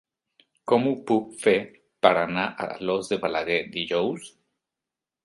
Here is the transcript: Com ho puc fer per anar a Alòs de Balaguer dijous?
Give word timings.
Com 0.71 0.85
ho 0.91 0.93
puc 1.11 1.27
fer 1.43 1.53
per 2.05 2.11
anar 2.21 2.45
a 2.65 2.69
Alòs 2.79 3.13
de 3.13 3.21
Balaguer 3.27 3.59
dijous? 3.77 4.31